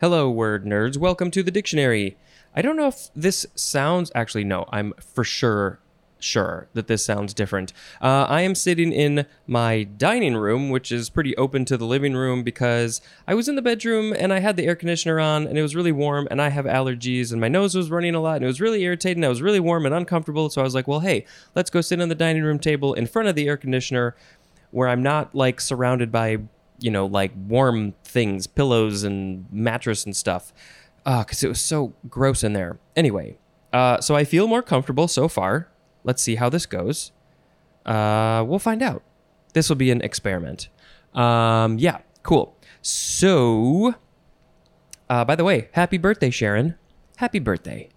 [0.00, 0.96] Hello, word nerds.
[0.96, 2.16] Welcome to the dictionary.
[2.56, 4.10] I don't know if this sounds.
[4.14, 5.78] Actually, no, I'm for sure
[6.18, 7.74] sure that this sounds different.
[8.00, 12.14] Uh, I am sitting in my dining room, which is pretty open to the living
[12.14, 15.58] room because I was in the bedroom and I had the air conditioner on and
[15.58, 18.36] it was really warm and I have allergies and my nose was running a lot
[18.36, 19.22] and it was really irritating.
[19.22, 20.48] I was really warm and uncomfortable.
[20.48, 23.06] So I was like, well, hey, let's go sit on the dining room table in
[23.06, 24.16] front of the air conditioner
[24.70, 26.38] where I'm not like surrounded by,
[26.80, 30.52] you know, like warm things, pillows and mattress and stuff.
[31.04, 32.78] Because it was so gross in there.
[32.94, 33.38] Anyway,
[33.72, 35.68] uh, so I feel more comfortable so far.
[36.04, 37.12] Let's see how this goes.
[37.86, 39.02] Uh, we'll find out.
[39.54, 40.68] This will be an experiment.
[41.14, 42.56] Um, yeah, cool.
[42.82, 43.94] So,
[45.08, 46.76] uh, by the way, happy birthday, Sharon.
[47.16, 47.88] Happy birthday.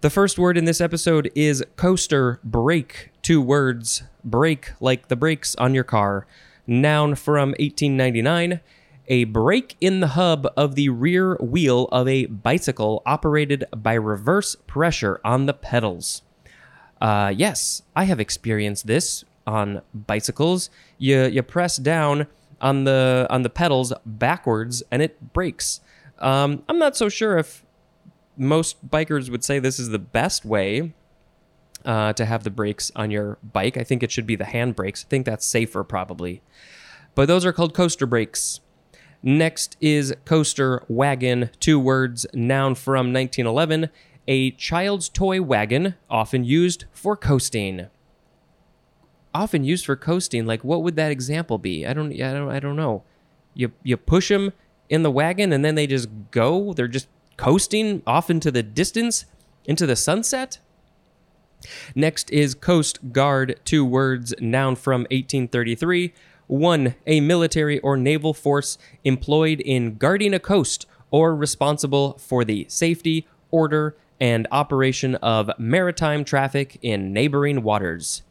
[0.00, 3.10] The first word in this episode is coaster brake.
[3.22, 6.26] Two words break like the brakes on your car.
[6.66, 8.60] Noun from 1899.
[9.06, 14.56] A break in the hub of the rear wheel of a bicycle operated by reverse
[14.66, 16.22] pressure on the pedals.
[17.00, 20.70] Uh, yes, I have experienced this on bicycles.
[20.96, 22.28] You you press down
[22.62, 25.80] on the on the pedals backwards and it breaks.
[26.18, 27.64] Um, I'm not so sure if
[28.36, 30.94] most bikers would say this is the best way
[31.84, 33.76] uh, to have the brakes on your bike.
[33.76, 35.04] I think it should be the hand brakes.
[35.06, 36.42] I think that's safer probably.
[37.14, 38.60] But those are called coaster brakes.
[39.22, 43.90] Next is coaster wagon, two words, noun from 1911
[44.26, 47.86] a child's toy wagon, often used for coasting.
[49.34, 50.46] Often used for coasting.
[50.46, 51.86] Like, what would that example be?
[51.86, 52.12] I don't.
[52.12, 52.50] I don't.
[52.50, 53.02] I don't know.
[53.54, 54.52] You you push them
[54.88, 56.72] in the wagon, and then they just go.
[56.72, 59.24] They're just coasting off into the distance,
[59.64, 60.58] into the sunset.
[61.94, 66.12] Next is Coast Guard, two words, noun from 1833.
[66.46, 72.66] One, a military or naval force employed in guarding a coast or responsible for the
[72.68, 78.22] safety, order, and operation of maritime traffic in neighboring waters.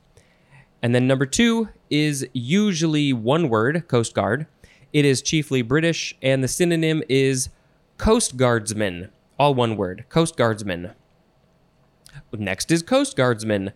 [0.81, 4.47] And then number two is usually one word, Coast Guard.
[4.91, 7.49] It is chiefly British, and the synonym is
[7.97, 9.09] Coast Guardsman.
[9.39, 10.91] All one word, Coast Guardsman.
[12.31, 13.71] Next is Coast Guardsman,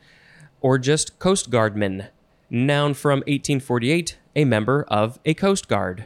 [0.61, 2.07] or just Coast Guardman.
[2.49, 6.05] Noun from 1848, a member of a Coast Guard.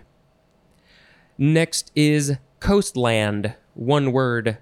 [1.38, 4.58] Next is Coastland, one word,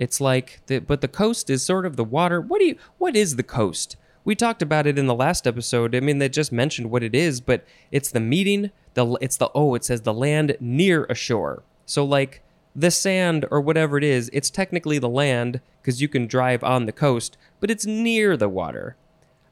[0.00, 2.40] it's like the but the coast is sort of the water.
[2.40, 3.96] What do you what is the coast?
[4.24, 5.94] We talked about it in the last episode.
[5.94, 9.50] I mean, they just mentioned what it is, but it's the meeting, the it's the
[9.54, 11.64] oh, it says the land near a shore.
[11.84, 12.42] So like
[12.74, 16.86] the sand or whatever it is, it's technically the land because you can drive on
[16.86, 18.96] the coast, but it's near the water.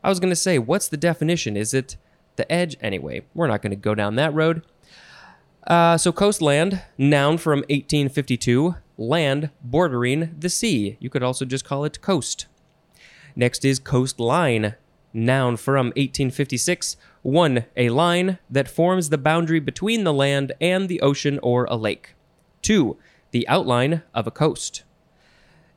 [0.03, 1.57] I was going to say, what's the definition?
[1.57, 1.97] Is it
[2.37, 2.77] the edge?
[2.81, 4.63] Anyway, we're not going to go down that road.
[5.67, 10.97] Uh, so, coastland, noun from 1852, land bordering the sea.
[11.01, 12.47] You could also just call it coast.
[13.37, 14.77] Next is coastline,
[15.13, 16.97] noun from 1856.
[17.23, 21.77] One, a line that forms the boundary between the land and the ocean or a
[21.77, 22.15] lake.
[22.63, 22.99] Two,
[23.31, 24.85] the outline of a coast.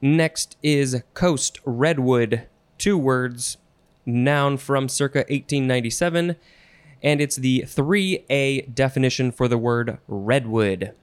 [0.02, 2.48] Next is coast redwood,
[2.78, 3.58] two words,
[4.06, 6.36] noun from circa 1897,
[7.04, 10.94] and it's the 3A definition for the word redwood.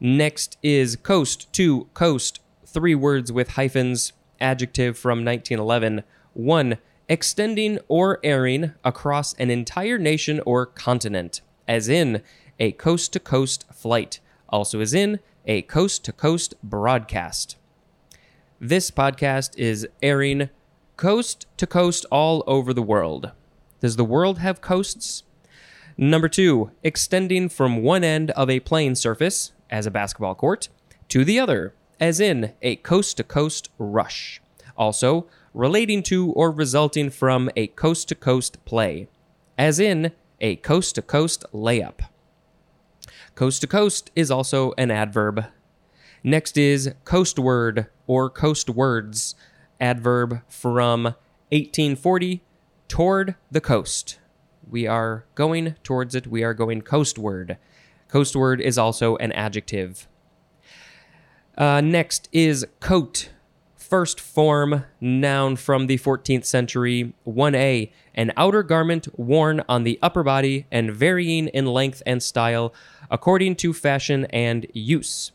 [0.00, 6.02] Next is coast to coast, three words with hyphens, adjective from 1911.
[6.34, 6.78] One,
[7.08, 12.22] extending or airing across an entire nation or continent, as in
[12.58, 14.18] a coast to coast flight,
[14.52, 17.56] also is in a coast to coast broadcast.
[18.60, 20.50] This podcast is airing
[20.96, 23.32] coast to coast all over the world.
[23.80, 25.24] Does the world have coasts?
[25.96, 30.68] Number two, extending from one end of a plane surface, as a basketball court
[31.08, 34.40] to the other, as in a coast to coast rush.
[34.76, 39.08] Also, relating to or resulting from a coast to coast play,
[39.58, 42.00] as in a coast to coast layup.
[43.34, 45.46] Coast to coast is also an adverb.
[46.22, 49.34] Next is coastward or coastwards,
[49.80, 51.04] adverb from
[51.50, 52.42] 1840,
[52.88, 54.18] toward the coast.
[54.68, 57.56] We are going towards it, we are going coastward.
[58.08, 60.06] Coastward is also an adjective.
[61.56, 63.30] Uh, next is coat.
[63.92, 67.12] First form, noun from the 14th century.
[67.26, 72.72] 1a, an outer garment worn on the upper body and varying in length and style
[73.10, 75.32] according to fashion and use.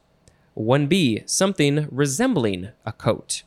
[0.57, 3.44] 1b, something resembling a coat.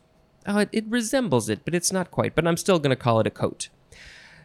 [0.47, 3.19] Oh, it, it resembles it, but it's not quite, but I'm still going to call
[3.19, 3.69] it a coat.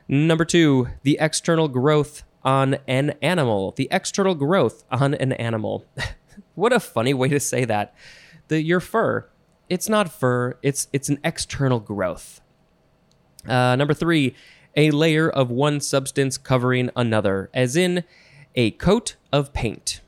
[0.07, 5.85] Number two, the external growth on an animal, the external growth on an animal.
[6.55, 7.93] what a funny way to say that.
[8.47, 9.27] The your fur,
[9.69, 10.57] it's not fur.
[10.61, 12.41] It's it's an external growth.
[13.47, 14.35] Uh, number three,
[14.75, 18.03] a layer of one substance covering another, as in
[18.55, 20.01] a coat of paint.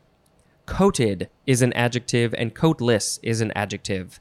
[0.66, 4.20] Coated is an adjective, and coatless is an adjective.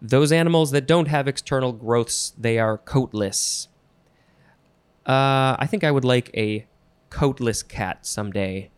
[0.00, 3.68] Those animals that don't have external growths, they are coatless.
[5.06, 6.66] Uh, I think I would like a
[7.10, 8.70] coatless cat someday.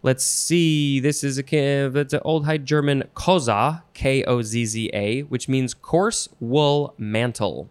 [0.00, 1.00] Let's see.
[1.00, 5.48] This is a it's an old High German kozza, K O Z Z A, which
[5.48, 7.68] means coarse wool mantle.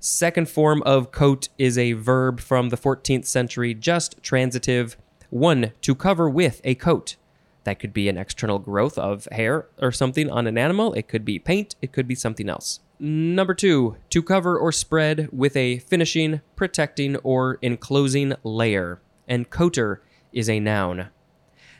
[0.00, 4.96] Second form of coat is a verb from the 14th century, just transitive.
[5.30, 7.16] One, to cover with a coat.
[7.62, 10.92] That could be an external growth of hair or something on an animal.
[10.94, 11.76] It could be paint.
[11.80, 12.80] It could be something else.
[12.98, 19.00] Number two, to cover or spread with a finishing, protecting, or enclosing layer.
[19.26, 20.02] And coater
[20.34, 21.08] is a noun.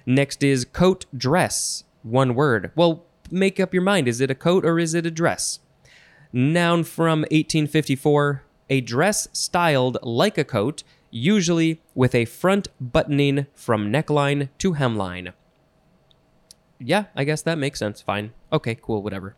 [0.07, 2.71] Next is coat dress, one word.
[2.75, 4.09] Well, make up your mind.
[4.09, 5.61] Is it a coat or is it a dress?
[6.33, 13.93] Noun from 1854, a dress styled like a coat, usually with a front buttoning from
[13.93, 15.33] neckline to hemline.
[16.79, 18.03] Yeah, I guess that makes sense.
[18.03, 18.33] Fine.
[18.53, 19.37] Okay, cool, whatever.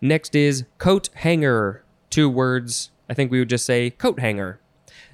[0.00, 2.90] Next is coat hanger, two words.
[3.08, 4.60] I think we would just say coat hanger.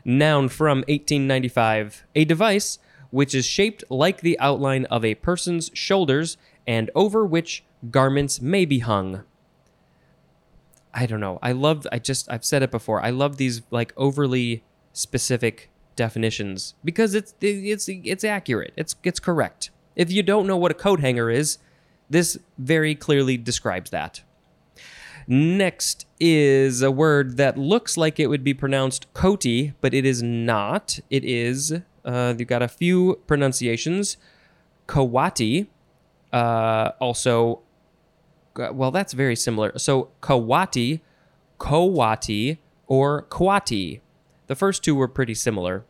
[0.05, 2.79] Noun from 1895, a device
[3.11, 6.37] which is shaped like the outline of a person's shoulders
[6.67, 9.23] and over which garments may be hung.
[10.93, 11.39] I don't know.
[11.43, 13.03] I love I just I've said it before.
[13.03, 18.73] I love these like overly specific definitions because it's it's it's accurate.
[18.77, 19.71] It's it's correct.
[19.97, 21.59] If you don't know what a coat hanger is,
[22.09, 24.23] this very clearly describes that.
[25.27, 30.23] Next is a word that looks like it would be pronounced coaty, but it is
[30.23, 30.99] not.
[31.09, 34.17] It is uh, you've got a few pronunciations.
[34.87, 35.69] Kawati,
[36.33, 37.63] uh, also
[38.57, 39.79] well, that's very similar.
[39.79, 41.01] So Kawati,
[41.59, 44.01] Kowati, or Kwati.
[44.49, 45.85] The first two were pretty similar.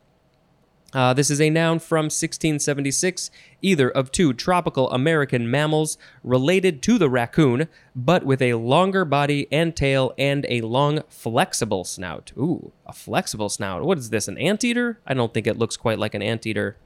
[0.93, 3.31] Uh, this is a noun from 1676,
[3.63, 9.47] either of two tropical American mammals related to the raccoon, but with a longer body
[9.53, 12.33] and tail and a long, flexible snout.
[12.37, 13.85] Ooh, a flexible snout.
[13.85, 14.99] What is this, an anteater?
[15.07, 16.77] I don't think it looks quite like an anteater,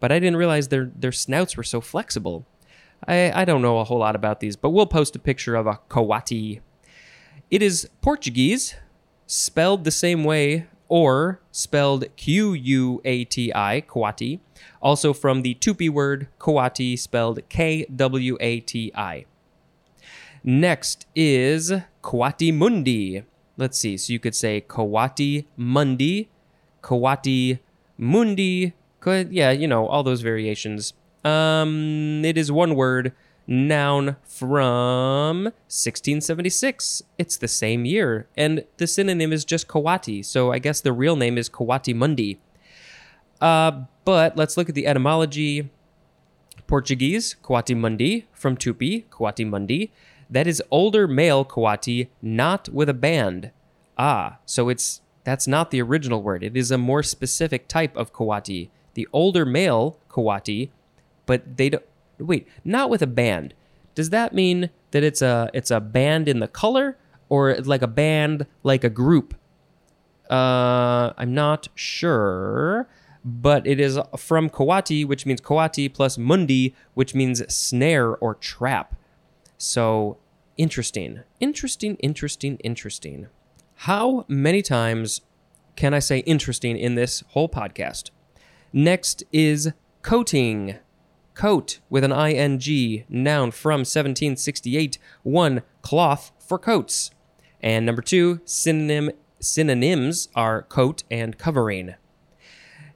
[0.00, 2.46] but I didn't realize their, their snouts were so flexible.
[3.06, 5.66] I, I don't know a whole lot about these, but we'll post a picture of
[5.66, 6.60] a coati.
[7.50, 8.74] It is Portuguese,
[9.26, 14.40] spelled the same way, or spelled Q U A T I, kawati,
[14.80, 19.24] also from the Tupi word kawati, spelled K W A T I.
[20.42, 21.72] Next is
[22.02, 23.24] Coatimundi.
[23.56, 23.96] Let's see.
[23.96, 26.28] So you could say Kawati Mundi,
[26.82, 27.60] Kawati
[27.96, 28.74] Mundi.
[29.06, 30.92] Yeah, you know, all those variations.
[31.24, 33.12] Um, it is one word,
[33.46, 37.02] noun from 1676.
[37.18, 41.16] It's the same year, and the synonym is just coati, so I guess the real
[41.16, 42.38] name is coatimundi.
[43.40, 45.70] Uh, but let's look at the etymology.
[46.66, 49.92] Portuguese, Kawati Mundi, from Tupi, Kawati Mundi.
[50.30, 53.50] That is older male Kawati, not with a band.
[53.98, 56.42] Ah, so it's that's not the original word.
[56.42, 58.70] It is a more specific type of Kawati.
[58.94, 60.70] The older male Kawati
[61.26, 61.84] but they don't
[62.18, 63.54] wait, not with a band.
[63.94, 67.88] Does that mean that it's a it's a band in the color or like a
[67.88, 69.34] band like a group?
[70.30, 72.88] Uh, I'm not sure,
[73.24, 78.96] but it is from Kawati, which means Kawati plus Mundi, which means snare or trap.
[79.58, 80.18] So
[80.56, 83.28] interesting, interesting, interesting, interesting.
[83.76, 85.20] How many times
[85.76, 88.10] can I say interesting in this whole podcast?
[88.72, 90.76] Next is coating.
[91.34, 94.98] Coat with an ing, noun from 1768.
[95.22, 97.10] One, cloth for coats.
[97.60, 99.10] And number two, synonym
[99.40, 101.94] synonyms are coat and covering.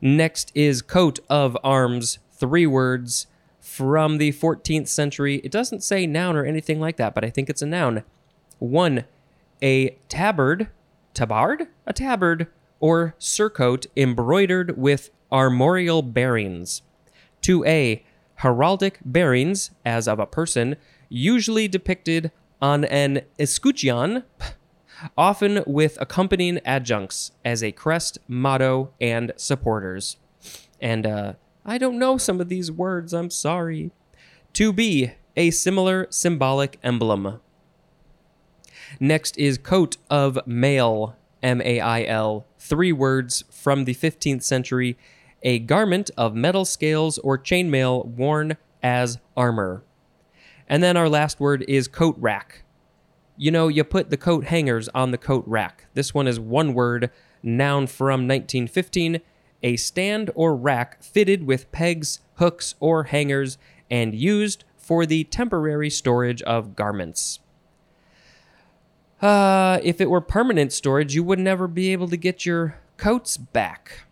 [0.01, 3.27] Next is coat of arms, three words
[3.61, 5.37] from the 14th century.
[5.45, 8.05] It doesn't say noun or anything like that, but I think it's a noun.
[8.59, 9.05] One,
[9.61, 10.69] a tabard,
[11.15, 12.47] tabard, a tabard,
[12.81, 16.83] or surcoat embroidered with armorial bearings.
[17.43, 18.03] 2a,
[18.41, 20.77] heraldic bearings, as of a person,
[21.09, 22.31] usually depicted
[22.61, 24.25] on an escutcheon,
[25.17, 30.17] often with accompanying adjuncts as a crest, motto, and supporters.
[30.81, 31.33] And uh,
[31.65, 33.91] I don't know some of these words, I'm sorry.
[34.55, 37.41] To be a similar symbolic emblem.
[38.99, 44.99] Next is coat of mail, M A I L, three words from the 15th century
[45.43, 49.83] a garment of metal scales or chainmail worn as armor.
[50.69, 52.63] And then our last word is coat rack.
[53.37, 55.87] You know, you put the coat hangers on the coat rack.
[55.95, 57.11] This one is one word,
[57.43, 59.21] noun from 1915,
[59.63, 63.59] a stand or rack fitted with pegs, hooks, or hangers
[63.91, 67.41] and used for the temporary storage of garments.
[69.21, 73.37] Uh, if it were permanent storage, you would never be able to get your coats
[73.37, 74.05] back.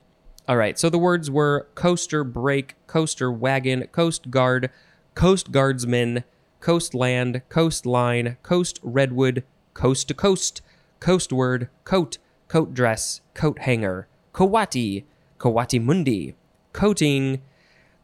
[0.49, 4.71] All right, so the words were coaster brake, coaster wagon, coast guard,
[5.17, 6.23] coast guardsman,
[6.61, 9.43] coastland, coastline, coast redwood,
[9.75, 10.63] coast to coast,
[11.01, 15.03] coastward, coat, coat dress, coat hanger, coati,
[15.41, 16.37] kawati mundi,
[16.73, 17.43] coating,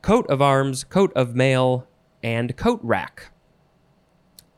[0.03, 1.87] coat of arms, coat of mail,
[2.25, 3.31] and coat rack.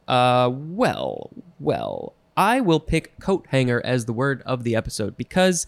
[0.08, 5.66] Uh, well, well, I will pick coat hanger as the word of the episode because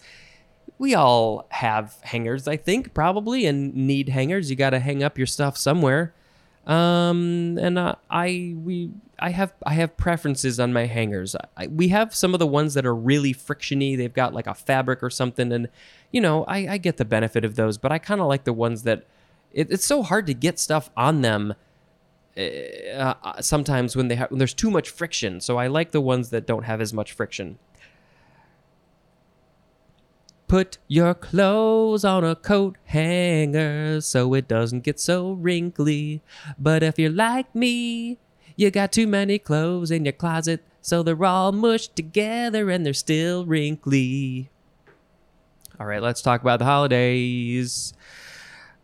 [0.79, 4.49] we all have hangers, I think, probably, and need hangers.
[4.49, 6.13] You got to hang up your stuff somewhere.
[6.67, 11.35] Um, and uh, I we I have I have preferences on my hangers.
[11.55, 13.95] I, we have some of the ones that are really frictiony.
[13.95, 15.69] They've got like a fabric or something, and
[16.11, 17.77] you know I, I get the benefit of those.
[17.77, 19.05] But I kind of like the ones that
[19.53, 21.55] it, it's so hard to get stuff on them.
[22.37, 26.01] Uh, uh sometimes when they have when there's too much friction, so I like the
[26.01, 27.59] ones that don't have as much friction.
[30.47, 36.21] Put your clothes on a coat hanger so it doesn't get so wrinkly.
[36.57, 38.17] But if you're like me,
[38.55, 42.93] you got too many clothes in your closet, so they're all mushed together and they're
[42.93, 44.49] still wrinkly.
[45.81, 47.93] All right, let's talk about the holidays.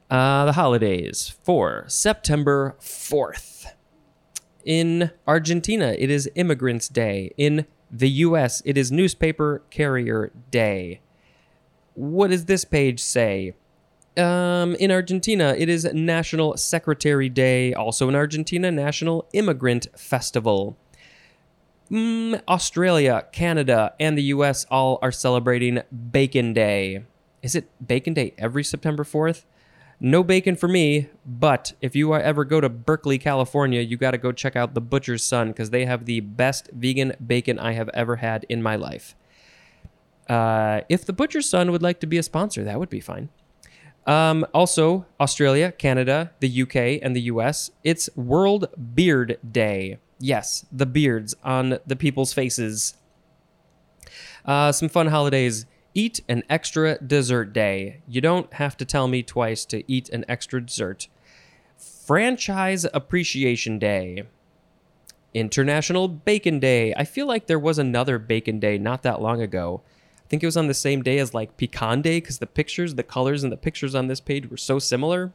[0.09, 3.67] Uh, the holidays for September 4th.
[4.65, 7.31] In Argentina, it is Immigrants Day.
[7.37, 10.99] In the US, it is Newspaper Carrier Day
[11.95, 13.53] what does this page say?
[14.15, 17.73] Um, in Argentina, it is National Secretary Day.
[17.73, 20.77] Also in Argentina, National Immigrant Festival.
[21.91, 25.81] Mm, Australia, Canada, and the US all are celebrating
[26.11, 27.03] Bacon Day.
[27.41, 29.43] Is it Bacon Day every September 4th?
[29.99, 34.17] No bacon for me, but if you ever go to Berkeley, California, you got to
[34.17, 37.89] go check out the Butcher's Son because they have the best vegan bacon I have
[37.93, 39.15] ever had in my life.
[40.29, 43.29] Uh, if the Butcher's Son would like to be a sponsor, that would be fine.
[44.05, 49.99] Um, also, Australia, Canada, the UK, and the US, it's World Beard Day.
[50.19, 52.95] Yes, the beards on the people's faces.
[54.45, 55.65] Uh, some fun holidays.
[55.95, 58.01] Eat an extra dessert day.
[58.07, 61.07] You don't have to tell me twice to eat an extra dessert.
[61.77, 64.23] Franchise Appreciation Day.
[65.33, 66.93] International Bacon Day.
[66.95, 69.83] I feel like there was another Bacon Day not that long ago
[70.33, 73.03] think it was on the same day as like Pecan Day because the pictures, the
[73.03, 75.31] colors, and the pictures on this page were so similar.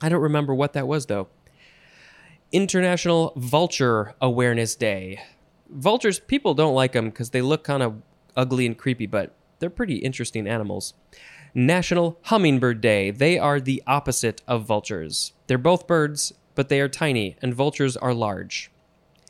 [0.00, 1.26] I don't remember what that was though.
[2.52, 5.22] International Vulture Awareness Day.
[5.68, 8.00] Vultures, people don't like them because they look kind of
[8.36, 10.94] ugly and creepy, but they're pretty interesting animals.
[11.52, 13.10] National Hummingbird Day.
[13.10, 15.32] They are the opposite of vultures.
[15.48, 18.70] They're both birds, but they are tiny, and vultures are large.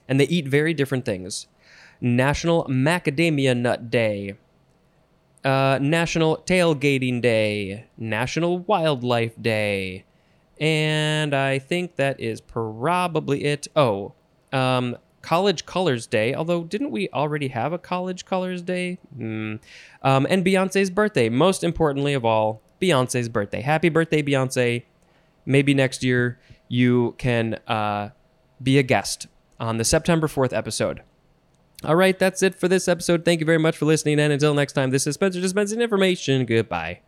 [0.06, 1.46] And they eat very different things.
[1.98, 4.34] National Macadamia Nut Day
[5.44, 10.04] uh, National Tailgating Day, National Wildlife Day,
[10.58, 13.68] and I think that is probably it.
[13.76, 14.14] Oh,
[14.52, 18.98] um, College Colors Day, although didn't we already have a College Colors Day?
[19.18, 19.58] Mm.
[20.02, 23.60] Um, and Beyonce's birthday, most importantly of all, Beyonce's birthday.
[23.60, 24.84] Happy birthday, Beyonce.
[25.44, 26.38] Maybe next year
[26.68, 28.10] you can uh,
[28.62, 29.26] be a guest
[29.58, 31.02] on the September 4th episode.
[31.86, 33.24] All right, that's it for this episode.
[33.24, 34.18] Thank you very much for listening.
[34.18, 36.44] And until next time, this is Spencer dispensing information.
[36.44, 37.00] Goodbye.